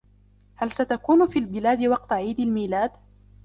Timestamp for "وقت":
1.85-2.11